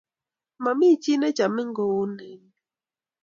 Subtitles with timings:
[0.63, 2.39] Mamie chii ne chamin kou anee